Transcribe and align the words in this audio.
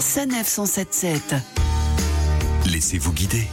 Sanef 0.00 0.48
177. 0.48 1.42
Laissez-vous 2.66 3.12
guider. 3.12 3.48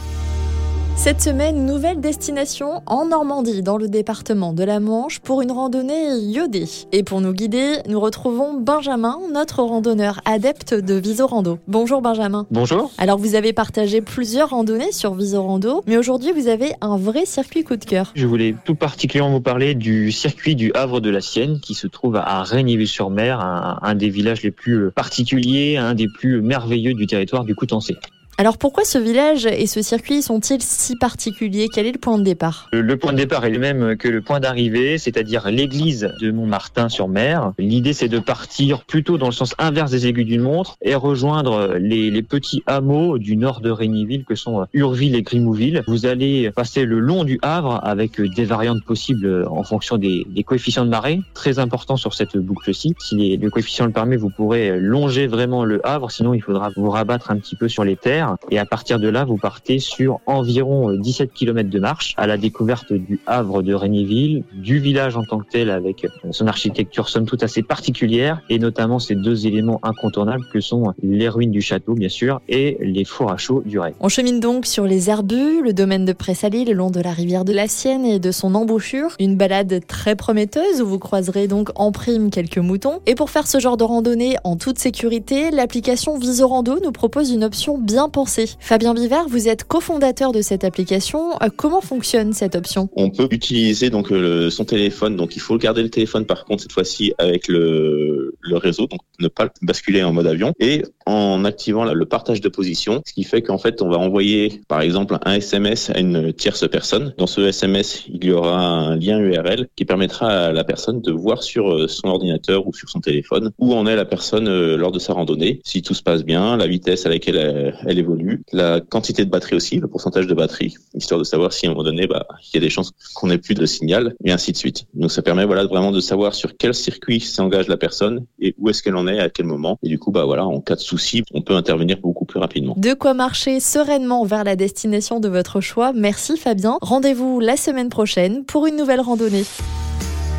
Cette 0.98 1.22
semaine, 1.22 1.64
nouvelle 1.64 2.00
destination 2.00 2.82
en 2.86 3.06
Normandie, 3.06 3.62
dans 3.62 3.78
le 3.78 3.86
département 3.86 4.52
de 4.52 4.64
la 4.64 4.80
Manche, 4.80 5.20
pour 5.20 5.42
une 5.42 5.52
randonnée 5.52 6.08
iodée. 6.18 6.64
Et 6.90 7.04
pour 7.04 7.20
nous 7.20 7.32
guider, 7.32 7.76
nous 7.88 8.00
retrouvons 8.00 8.60
Benjamin, 8.60 9.16
notre 9.32 9.62
randonneur 9.62 10.20
adepte 10.24 10.74
de 10.74 10.94
Visorando. 10.94 11.60
Bonjour 11.68 12.02
Benjamin. 12.02 12.48
Bonjour. 12.50 12.90
Alors 12.98 13.16
vous 13.16 13.36
avez 13.36 13.52
partagé 13.52 14.00
plusieurs 14.00 14.50
randonnées 14.50 14.90
sur 14.90 15.14
Visorando, 15.14 15.84
mais 15.86 15.96
aujourd'hui 15.96 16.32
vous 16.32 16.48
avez 16.48 16.72
un 16.80 16.96
vrai 16.96 17.26
circuit 17.26 17.62
coup 17.62 17.76
de 17.76 17.84
cœur. 17.84 18.10
Je 18.16 18.26
voulais 18.26 18.56
tout 18.64 18.74
particulièrement 18.74 19.34
vous 19.34 19.40
parler 19.40 19.76
du 19.76 20.10
circuit 20.10 20.56
du 20.56 20.72
Havre 20.74 21.00
de 21.00 21.10
la 21.10 21.20
Sienne, 21.20 21.60
qui 21.60 21.74
se 21.74 21.86
trouve 21.86 22.16
à 22.16 22.42
Régnier-sur-Mer, 22.42 23.40
un, 23.40 23.78
un 23.82 23.94
des 23.94 24.10
villages 24.10 24.42
les 24.42 24.50
plus 24.50 24.90
particuliers, 24.90 25.76
un 25.76 25.94
des 25.94 26.08
plus 26.08 26.42
merveilleux 26.42 26.94
du 26.94 27.06
territoire 27.06 27.44
du 27.44 27.54
Coutançais. 27.54 27.96
Alors 28.40 28.56
pourquoi 28.56 28.84
ce 28.84 28.98
village 28.98 29.46
et 29.46 29.66
ce 29.66 29.82
circuit 29.82 30.22
sont-ils 30.22 30.62
si 30.62 30.94
particuliers? 30.94 31.66
Quel 31.74 31.86
est 31.86 31.92
le 31.92 31.98
point 31.98 32.18
de 32.18 32.22
départ? 32.22 32.68
Le 32.72 32.96
point 32.96 33.10
de 33.10 33.16
départ 33.16 33.44
est 33.44 33.50
le 33.50 33.58
même 33.58 33.96
que 33.96 34.06
le 34.06 34.20
point 34.20 34.38
d'arrivée, 34.38 34.96
c'est-à-dire 34.96 35.50
l'église 35.50 36.12
de 36.20 36.30
Montmartin-sur-Mer. 36.30 37.52
L'idée 37.58 37.92
c'est 37.92 38.06
de 38.06 38.20
partir 38.20 38.84
plutôt 38.84 39.18
dans 39.18 39.26
le 39.26 39.32
sens 39.32 39.56
inverse 39.58 39.90
des 39.90 40.06
aiguilles 40.06 40.24
d'une 40.24 40.42
montre 40.42 40.76
et 40.82 40.94
rejoindre 40.94 41.78
les, 41.80 42.12
les 42.12 42.22
petits 42.22 42.62
hameaux 42.68 43.18
du 43.18 43.36
nord 43.36 43.60
de 43.60 43.70
Régnyville 43.70 44.24
que 44.24 44.36
sont 44.36 44.68
Urville 44.72 45.16
et 45.16 45.22
Grimouville. 45.22 45.82
Vous 45.88 46.06
allez 46.06 46.52
passer 46.52 46.84
le 46.84 47.00
long 47.00 47.24
du 47.24 47.40
Havre 47.42 47.80
avec 47.82 48.20
des 48.20 48.44
variantes 48.44 48.84
possibles 48.84 49.48
en 49.50 49.64
fonction 49.64 49.96
des, 49.96 50.24
coefficients 50.46 50.84
de 50.84 50.90
marée. 50.90 51.20
Très 51.34 51.58
important 51.58 51.96
sur 51.96 52.14
cette 52.14 52.36
boucle-ci. 52.36 52.94
Si 53.00 53.36
le 53.36 53.50
coefficient 53.50 53.86
le 53.86 53.92
permet, 53.92 54.16
vous 54.16 54.30
pourrez 54.30 54.78
longer 54.78 55.26
vraiment 55.26 55.64
le 55.64 55.84
Havre, 55.84 56.12
sinon 56.12 56.34
il 56.34 56.40
faudra 56.40 56.70
vous 56.76 56.90
rabattre 56.90 57.32
un 57.32 57.36
petit 57.38 57.56
peu 57.56 57.68
sur 57.68 57.82
les 57.82 57.96
terres. 57.96 58.27
Et 58.50 58.58
à 58.58 58.66
partir 58.66 58.98
de 58.98 59.08
là, 59.08 59.24
vous 59.24 59.36
partez 59.36 59.78
sur 59.78 60.20
environ 60.26 60.92
17 60.92 61.32
km 61.32 61.70
de 61.70 61.78
marche 61.78 62.14
à 62.16 62.26
la 62.26 62.36
découverte 62.36 62.92
du 62.92 63.20
Havre 63.26 63.62
de 63.62 63.74
Régnéville, 63.74 64.44
du 64.52 64.78
village 64.78 65.16
en 65.16 65.24
tant 65.24 65.38
que 65.38 65.50
tel 65.50 65.70
avec 65.70 66.06
son 66.30 66.46
architecture 66.46 67.08
somme 67.08 67.26
toute 67.26 67.42
assez 67.42 67.62
particulière 67.62 68.40
et 68.50 68.58
notamment 68.58 68.98
ces 68.98 69.14
deux 69.14 69.46
éléments 69.46 69.80
incontournables 69.82 70.44
que 70.52 70.60
sont 70.60 70.92
les 71.02 71.28
ruines 71.28 71.50
du 71.50 71.60
château 71.60 71.94
bien 71.94 72.08
sûr 72.08 72.40
et 72.48 72.76
les 72.80 73.04
fours 73.04 73.30
à 73.30 73.36
chaud 73.36 73.62
du 73.64 73.78
Ré. 73.78 73.94
On 74.00 74.08
chemine 74.08 74.40
donc 74.40 74.66
sur 74.66 74.84
les 74.84 75.10
herbus, 75.10 75.62
le 75.62 75.72
domaine 75.72 76.04
de 76.04 76.12
Pressalé 76.12 76.58
le 76.64 76.72
long 76.72 76.90
de 76.90 77.00
la 77.00 77.12
rivière 77.12 77.44
de 77.44 77.52
la 77.52 77.68
Sienne 77.68 78.04
et 78.04 78.18
de 78.18 78.30
son 78.30 78.54
embouchure. 78.54 79.14
Une 79.20 79.36
balade 79.36 79.80
très 79.86 80.16
prometteuse 80.16 80.80
où 80.80 80.86
vous 80.86 80.98
croiserez 80.98 81.48
donc 81.48 81.70
en 81.74 81.92
prime 81.92 82.30
quelques 82.30 82.58
moutons. 82.58 83.00
Et 83.06 83.14
pour 83.14 83.30
faire 83.30 83.46
ce 83.46 83.58
genre 83.58 83.76
de 83.76 83.84
randonnée 83.84 84.36
en 84.44 84.56
toute 84.56 84.78
sécurité, 84.78 85.50
l'application 85.50 86.18
Visorando 86.18 86.78
nous 86.82 86.92
propose 86.92 87.30
une 87.30 87.44
option 87.44 87.78
bien 87.78 88.08
Fabien 88.26 88.94
Bivard, 88.94 89.28
vous 89.28 89.48
êtes 89.48 89.64
cofondateur 89.64 90.32
de 90.32 90.42
cette 90.42 90.64
application. 90.64 91.32
Euh, 91.42 91.48
comment 91.54 91.80
fonctionne 91.80 92.32
cette 92.32 92.56
option? 92.56 92.88
On 92.96 93.10
peut 93.10 93.28
utiliser 93.30 93.90
donc 93.90 94.10
euh, 94.10 94.50
son 94.50 94.64
téléphone. 94.64 95.16
Donc 95.16 95.36
il 95.36 95.40
faut 95.40 95.56
garder 95.58 95.82
le 95.82 95.90
téléphone 95.90 96.26
par 96.26 96.44
contre 96.44 96.62
cette 96.62 96.72
fois-ci 96.72 97.12
avec 97.18 97.48
le, 97.48 98.34
le 98.40 98.56
réseau, 98.56 98.86
donc 98.86 99.00
ne 99.20 99.28
pas 99.28 99.48
basculer 99.62 100.02
en 100.02 100.12
mode 100.12 100.26
avion 100.26 100.52
et 100.58 100.82
en 101.08 101.44
activant 101.44 101.84
le 101.84 102.06
partage 102.06 102.40
de 102.40 102.48
position, 102.48 103.02
ce 103.06 103.12
qui 103.12 103.24
fait 103.24 103.42
qu'en 103.42 103.58
fait 103.58 103.82
on 103.82 103.88
va 103.88 103.98
envoyer 103.98 104.60
par 104.68 104.80
exemple 104.80 105.18
un 105.24 105.34
SMS 105.34 105.90
à 105.90 105.98
une 105.98 106.32
tierce 106.32 106.68
personne. 106.68 107.14
Dans 107.18 107.26
ce 107.26 107.40
SMS, 107.40 108.04
il 108.08 108.24
y 108.24 108.32
aura 108.32 108.58
un 108.58 108.96
lien 108.96 109.18
URL 109.18 109.68
qui 109.76 109.84
permettra 109.84 110.28
à 110.28 110.52
la 110.52 110.64
personne 110.64 111.00
de 111.00 111.12
voir 111.12 111.42
sur 111.42 111.72
euh, 111.72 111.88
son 111.88 112.08
ordinateur 112.08 112.66
ou 112.66 112.74
sur 112.74 112.88
son 112.88 113.00
téléphone 113.00 113.50
où 113.58 113.74
en 113.74 113.86
est 113.86 113.96
la 113.96 114.04
personne 114.04 114.48
lors 114.76 114.92
de 114.92 114.98
sa 114.98 115.12
randonnée, 115.12 115.60
si 115.64 115.82
tout 115.82 115.94
se 115.94 116.02
passe 116.02 116.24
bien, 116.24 116.56
la 116.56 116.66
vitesse 116.66 117.06
à 117.06 117.08
laquelle 117.08 117.36
elle, 117.36 117.74
elle 117.86 117.98
évolue, 117.98 118.42
la 118.52 118.80
quantité 118.80 119.24
de 119.24 119.30
batterie 119.30 119.56
aussi, 119.56 119.76
le 119.76 119.88
pourcentage 119.88 120.26
de 120.26 120.34
batterie, 120.34 120.74
histoire 120.94 121.18
de 121.18 121.24
savoir 121.24 121.52
si 121.52 121.66
à 121.66 121.70
un 121.70 121.72
moment 121.72 121.84
donné, 121.84 122.06
bah, 122.06 122.26
il 122.52 122.54
y 122.54 122.58
a 122.58 122.60
des 122.60 122.70
chances 122.70 122.92
qu'on 123.14 123.28
n'ait 123.28 123.38
plus 123.38 123.54
de 123.54 123.66
signal, 123.66 124.14
et 124.24 124.32
ainsi 124.32 124.52
de 124.52 124.56
suite. 124.56 124.86
Donc 124.94 125.10
ça 125.10 125.22
permet 125.22 125.44
voilà 125.44 125.64
vraiment 125.64 125.92
de 125.92 126.00
savoir 126.00 126.34
sur 126.34 126.56
quel 126.56 126.74
circuit 126.74 127.20
s'engage 127.20 127.68
la 127.68 127.76
personne 127.76 128.26
et 128.40 128.54
où 128.58 128.68
est-ce 128.68 128.82
qu'elle 128.82 128.96
en 128.96 129.06
est 129.06 129.18
à 129.18 129.28
quel 129.28 129.46
moment. 129.46 129.78
Et 129.82 129.88
du 129.88 129.98
coup, 129.98 130.10
bah 130.10 130.24
voilà, 130.24 130.46
en 130.46 130.60
cas 130.60 130.74
de 130.74 130.80
souci, 130.98 131.22
on 131.32 131.42
peut 131.42 131.54
intervenir 131.54 131.98
beaucoup 131.98 132.24
plus 132.24 132.40
rapidement. 132.40 132.74
De 132.76 132.94
quoi 132.94 133.14
marcher 133.14 133.60
sereinement 133.60 134.24
vers 134.24 134.44
la 134.44 134.56
destination 134.56 135.20
de 135.20 135.28
votre 135.28 135.60
choix. 135.60 135.92
Merci 135.94 136.36
Fabien. 136.36 136.78
Rendez-vous 136.80 137.40
la 137.40 137.56
semaine 137.56 137.88
prochaine 137.88 138.44
pour 138.44 138.66
une 138.66 138.76
nouvelle 138.76 139.00
randonnée. 139.00 139.44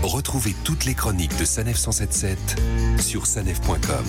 Retrouvez 0.03 0.55
toutes 0.63 0.85
les 0.85 0.93
chroniques 0.93 1.37
de 1.37 1.45
Sanef 1.45 1.77
177 1.77 2.37
sur 2.99 3.25
sanef.com. 3.25 4.05